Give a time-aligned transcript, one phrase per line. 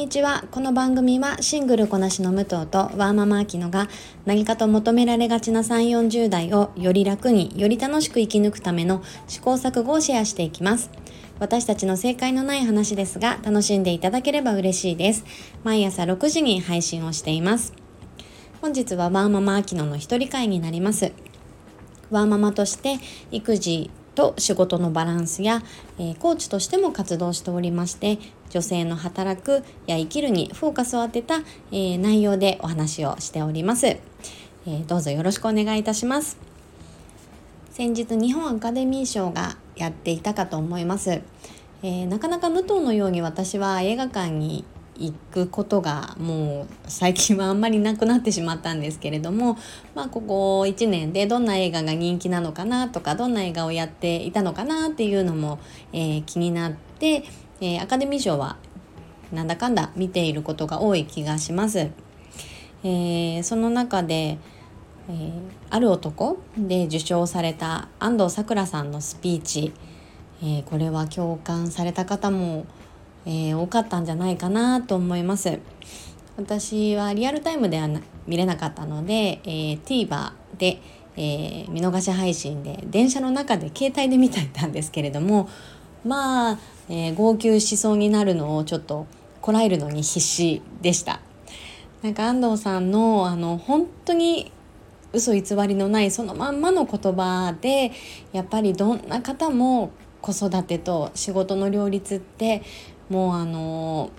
[0.00, 0.44] にちは。
[0.50, 3.86] この番組はシングルこなしの武藤とワーママアキノが
[4.24, 10.90] 何かと求められがちな3、40代をより楽により楽しく生き抜くための試行錯誤をシェアしていきます。
[11.38, 15.22] 私たちの正解のない話ですが楽しんでいただければ嬉しいです。
[15.64, 17.74] 毎朝6時に配信をしています。
[18.62, 21.12] 本日はワーママアキノの一人会になります。
[22.10, 22.96] ワーママとして
[23.30, 25.62] 育児と仕事のバランスや、
[25.98, 28.18] えー、コーチとしても活動しておりまして
[28.50, 31.38] 女性の働くや生きるにフォーカスを当てた、
[31.72, 36.38] えー、内容でお話をしております、えー、どうぞよろしくお願いいたします。
[37.70, 41.22] 先日日本アカデミー賞がやっていたかと思います、
[41.82, 44.66] えなかなか武藤のように私は映画館に
[45.00, 49.56] 行くことがもう最近はあんまりなくなってしまったんですけれども、
[49.96, 55.58] まあ、ここ1年でどんな映画が人気なのかなとかどんな映画をやっていたのかなっていうのも、
[55.94, 57.24] えー、気になって、
[57.60, 58.56] えー、アカデミー賞は
[59.32, 61.90] なんだかんだ見ていることが多い気がします。
[62.82, 64.38] えー、その中で、
[65.08, 65.30] えー、
[65.68, 69.72] ある男で受賞された安藤サクラさんのスピーチ、
[70.42, 72.64] えー、これは共感された方も
[73.26, 75.58] えー、多かったんじゃないかなと思います
[76.36, 77.88] 私はリアルタイムでは
[78.26, 80.80] 見れなかったので、えー、TVer で、
[81.16, 85.48] えー、見逃し配信で電車の中で携帯で見たんですけれども
[86.02, 86.58] まあ、
[86.90, 89.06] えー、号泣しそうになるのをちょっと
[89.40, 91.20] こらえるのに必死でした。
[92.02, 94.52] なんか安藤さんのあの本当に
[95.12, 97.92] 嘘偽りのないそのまんまの言葉で
[98.32, 102.62] やっぱりどんな方も子育てと仕事の両立って
[103.08, 104.10] もうあの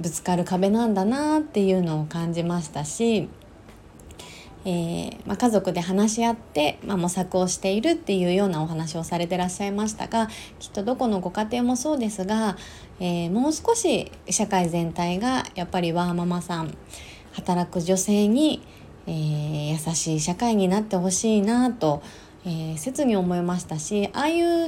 [0.00, 3.28] ぶつかる壁なんだなっていうのを感じましたし、
[4.66, 12.56] えー、まあ、家族で話し合って、まあ、模索をしているっていうようなお話をされてらっしゃいましたがきっとどこのご家庭もそうですが、
[12.98, 16.74] えー、もう少し社会全体がやっぱりワーママさん
[17.32, 18.62] 働く女性に、
[19.06, 22.02] えー、優しい社会になってほしいなと、
[22.46, 24.66] え切に思いましたしああいう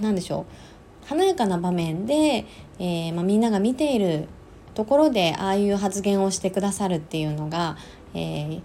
[0.00, 0.46] なんでしょ
[1.04, 2.44] う華やかな場面で、
[2.78, 4.28] え、まあ、みんなが見ている
[4.74, 7.76] ところでああいう発言をしてくださるっていうのが、
[8.14, 8.62] えー、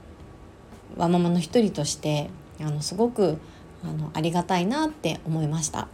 [0.96, 3.38] わままの一人としてあのすごく
[3.84, 5.88] あのありがたいなって思いました。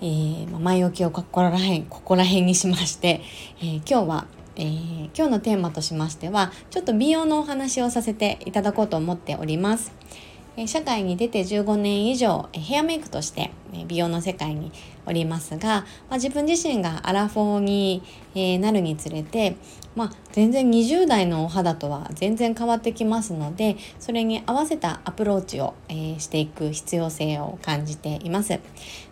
[0.00, 3.22] えーまあ、前置きをここら辺ここら辺にしまして、
[3.60, 4.26] えー、今日は、
[4.56, 9.92] えー、今日のテーマとしましてはちょっと美容のお話をさせていただこうと思っております。
[10.66, 13.50] 社会に出て15年以上ヘアメイクとして
[13.86, 14.70] 美容の世界に
[15.06, 18.02] おりますが、まあ、自分自身がアラフォー
[18.34, 19.56] になるにつれて、
[19.96, 28.58] まあ、全然20代のお肌とは全然変わってきますのでそれに合わせたアプローチを、していく必要性を感じています。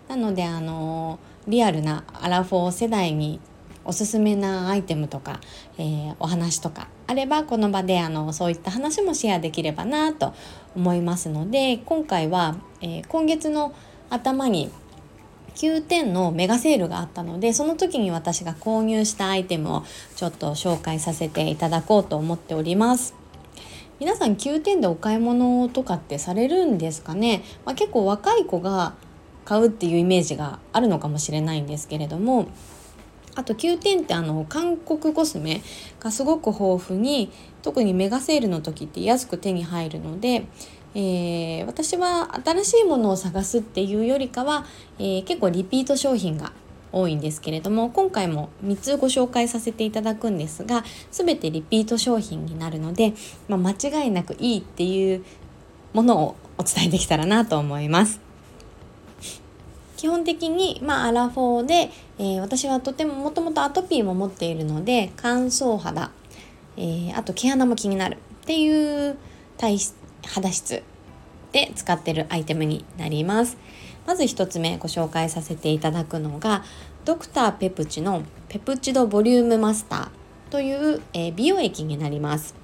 [0.09, 3.41] なのであのリアルなアラフォー世代に
[3.85, 5.41] おすすめなアイテムとか、
[5.79, 10.35] えー、お話とかあればこの場であのそういった話もシェアできればなと
[10.77, 13.75] 思いますので今回は、えー、今月の
[14.11, 14.71] 頭に
[15.57, 19.85] 9点のメガセールがあったのでその時に私が購入したアイテムを
[20.17, 23.15] ちょっと紹介させていただこうと思っております。
[23.99, 28.95] 皆さん9点でお買い物とかってされるんですかね、まあ、結構若い子が
[29.45, 32.49] 買うっていうイメージがあるのかもしれないんですけれども
[33.35, 35.63] あと9点ってあの韓国コスメ
[36.01, 37.31] がすごく豊富に
[37.63, 40.47] 特にメガセールの時って安く手に入るので、
[40.95, 44.67] えー、私は新しいものを探すっていうよりかは、
[44.99, 46.53] えー、結構リピート商品が
[46.93, 53.15] 多いんですけれども今回も3つご紹介させていただくんですが全てリピート商品になるので、
[53.49, 55.25] まあ、間違いなくいいっていう
[55.93, 58.21] ものをお伝えできたらなと思います。
[59.97, 61.91] 基本的に、まあ、アラフォーで、
[62.23, 66.11] えー、私はとてももともとアトピーも持っているので乾燥肌、
[66.77, 69.17] えー、あと毛穴も気になるっていう
[69.57, 69.95] 体質
[70.27, 70.83] 肌質
[71.53, 73.57] で使ってるアイテムになります。
[74.07, 76.63] まず1つ目ご紹介させていただくのが
[77.07, 80.09] ドクターペプチのペプチドボリュームマスター
[80.51, 82.55] という、えー、美容液になります。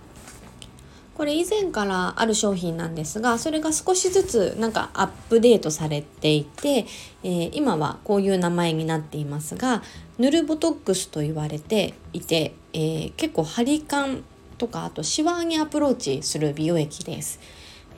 [1.17, 6.87] これ以前からある商品なんですがそれが少しずつなんかアップデートされていて、
[7.23, 9.83] えー、今はこういう名前になっていますが
[10.19, 14.25] ヌルボトックスと言われていて、えー、結構張り感
[14.59, 17.41] とかあとシワにアプローチする美容液です、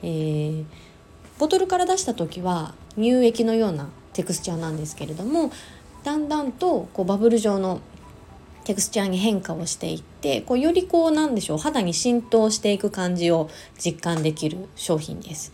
[0.01, 0.65] えー、
[1.37, 5.51] ボトルから出した時は乳液のようなテクスチャーなんですけれども
[6.05, 7.81] だんだんとこうバブル状の
[8.69, 13.49] テクスチャーに変化をしていってこうよりこうなんでしょう肌に浸透していく感じを
[13.83, 15.53] 実感できる商品です。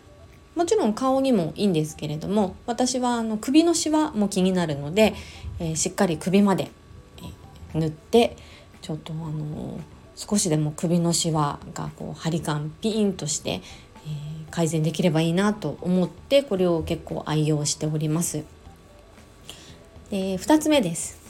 [0.54, 5.14] もちろん顔にもいいんですけれども私はあの首のシワも気になるので、
[5.58, 6.70] えー、しっかり首まで、
[7.74, 8.36] え塗って
[8.82, 9.80] ちょっとあの
[10.14, 18.44] 少しでも首のしわがこう張り感ピーンとして、えー、改善できればいいなと思ってこれを結構愛用しております。
[20.10, 21.25] で2つ目です。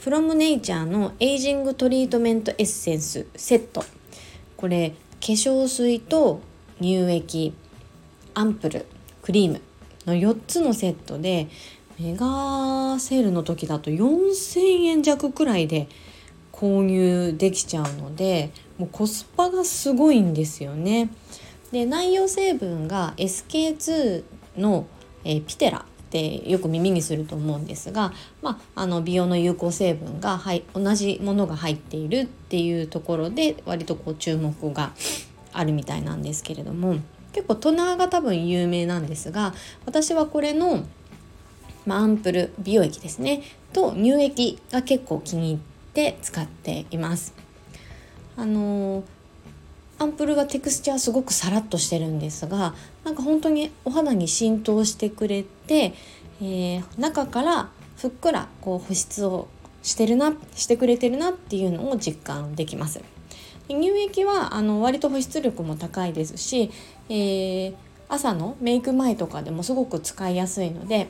[0.00, 3.84] From nature のエイジングトリートメントエッセンスセット
[4.56, 6.40] これ化粧水と
[6.80, 7.52] 乳液
[8.34, 8.86] アンプル
[9.22, 9.60] クリーム
[10.06, 11.48] の4つのセットで
[11.98, 15.88] メガセールの時だと4,000円弱くらいで
[16.52, 21.10] 購入できちゃうのでもうコスパがすごいんですよね。
[21.72, 24.24] で内容成分が SK2
[24.56, 24.86] の、
[25.24, 34.92] え、ピテラってよく耳にすると思うんですが、まあ、あの美容の有効成分が、はい、同じものが入っているっていうところで割とこう注目が
[35.52, 36.96] あるみたいなんですけれども
[37.32, 39.52] 結構トナーが多分有名なんですが
[39.84, 40.86] 私はこれの、
[41.84, 43.42] まあ、アンプル美容液ですね
[43.74, 45.58] と乳液が結構気に入っ
[45.92, 47.34] て使っています。
[48.36, 49.02] あの
[49.98, 52.74] アンプルがテクスチャーすごくサラッとしてるんですが
[53.04, 55.94] なんか本当にお肌に浸透してくれて、
[56.40, 59.48] えー、中からふっくらこう保湿を
[59.82, 63.00] してるなしてくれてるなっていうのを実感できます。
[63.68, 66.70] 乳液はあの割と保湿力も高いですし、
[67.10, 67.74] えー、
[68.08, 71.08] 朝のメイク前とかでもすごく使いやすいので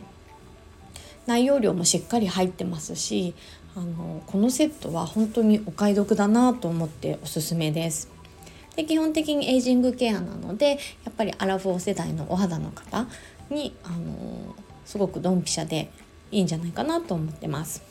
[1.27, 3.35] 内容量もしっかり入ってますし
[3.77, 8.18] あのこのセットは本当にお買い得だなと思っておすすめです。
[8.79, 13.09] で基本的にエイジングケアなのでやっぱりアラフォー世代のお肌の方
[13.51, 14.55] にあの
[14.85, 15.91] すごくドンピシャで
[16.31, 17.83] いいんじゃないかなと思ってます。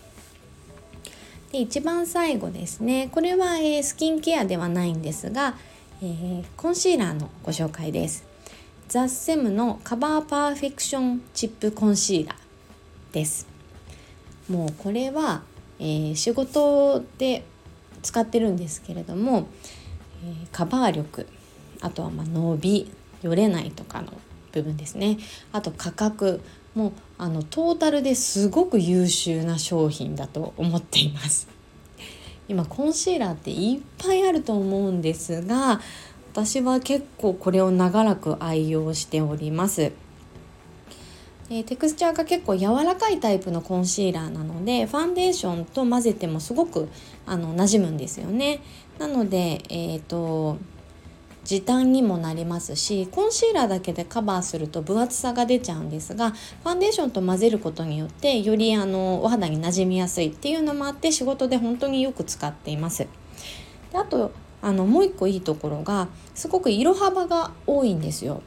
[1.51, 5.56] で一番最後ですねこれは、えー、スキンケアではないんですが、
[6.01, 8.24] えー、コンシーラーのご紹介です。
[8.88, 13.45] ザ・セムのカバーパーフェクションチップコンシーラーです。
[14.48, 15.42] もうこれは、
[15.80, 17.44] えー、仕事で
[18.01, 19.50] 使ってるんですけれども、
[20.24, 21.28] え、カバー力
[21.81, 22.92] あとはま伸び
[23.22, 24.14] よれないとかの
[24.52, 25.18] 部分ですね。
[25.52, 26.42] あと価格
[26.75, 31.48] もあのトータルですごく優秀な商品だと思っています。
[32.48, 35.81] 今コンシーラーっていっぱいあると思うんですが
[36.31, 39.92] 私は結構これを長らく愛用しております。
[41.50, 46.90] えテクスチャーが結構柔らかいタイプのコンシーラーなのでファンデーションと混ぜてもすごく
[47.26, 48.60] あの馴染むんですよね
[49.00, 50.58] なのでえっ、ー、と
[51.46, 63.08] 時短にもなりますしコンシーラーだけでカバーすると分厚さが出ちゃうんですがファンデーションと混ぜることによってよりあのお肌に馴染みやすいっていうのもあって仕事で本当によく使っています。
[63.94, 68.42] であとあのもう一個いいところがすごく色幅が多いんですよ。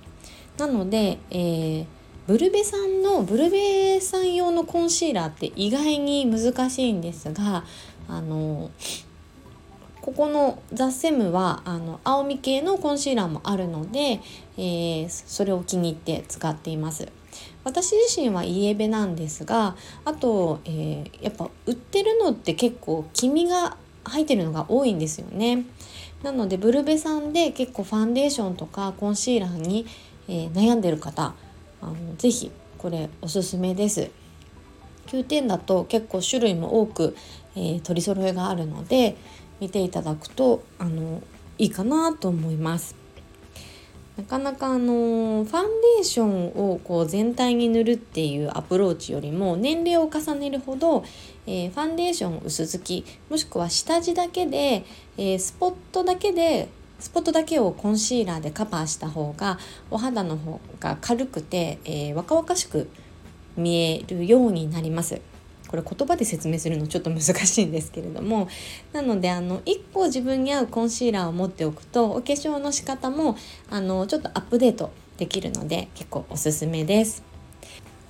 [0.59, 1.87] なので、えー、
[2.31, 7.65] ブルベさんのブルベさん用のコンシーラーって意外に難しいんですが
[8.07, 8.71] あの
[10.01, 14.21] ここのザ・セムはあの青み系のコンシーラーもあるので、
[14.57, 17.09] えー、それを気に入って使っています。
[17.65, 19.75] 私自身はイエベなんですが
[20.05, 25.65] あと、えー、やっぱ売ってるのって結構黄身が入ってるのが多いんですよね。
[26.23, 29.85] なのでブルベさんで結構ファンデーションとかコンシーラーに、
[30.29, 31.35] えー、悩んでる方
[31.81, 34.11] あのぜひこれおすすめです
[35.07, 37.17] 9点だと結構種類も多く、
[37.57, 39.17] えー、取り揃えがあるので
[39.61, 41.23] 見ていただくとあの
[41.59, 43.01] いいかなと思います。
[44.17, 45.65] なかなかあのファン
[45.97, 51.05] デーションをこう全体に塗るっていうアプローチよりも年齢を重ねるほど、
[51.47, 54.85] えー、ファンデーション薄付きもしくは下地だけで、
[55.17, 56.69] えー、スポットだけで
[57.01, 59.59] スポットだけをコンシーラーでカバーした方が
[59.91, 62.89] お肌の方が軽くて、えー、若々しく
[63.57, 65.21] 見えるようになります。
[65.67, 68.49] これ言葉で説明するのちょっと難しいんですけれども。
[68.93, 73.37] なのであの1個自分に合うコンシーラーを持っておくとお化粧の仕方も
[73.71, 77.23] あのちょっとアップデートできるので結構おすすめです。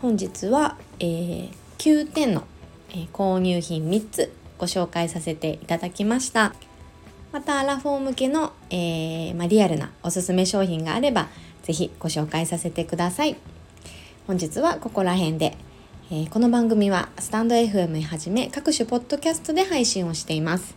[0.00, 2.44] 本日は、えー、9点の、
[2.90, 6.54] えー、購入品3つご紹介させていただきました。
[7.32, 11.28] またアラフォー向けの、えー、まあ、リアルなおすすめ商品があれば
[11.62, 13.37] 是非ご紹介させてください
[14.26, 15.56] 本日はここら辺で
[16.12, 20.75] えー、この番組はスタンド FM はじめ各種ポッドキャストで配信をしています。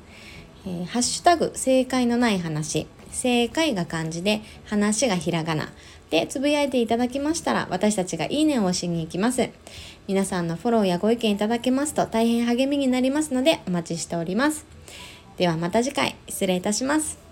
[0.64, 5.70] えー、ハッシュタグ正解のない話、正解が漢字で話がひらがな
[6.12, 9.50] でつぶやいていただきましたら私たちがいいねを押しに行きます。
[10.08, 14.68] 皆さんのフォローやご意見いただけますと大変励みになりますのでお待ちしております。
[15.38, 17.23] ではまた次回失礼いたします。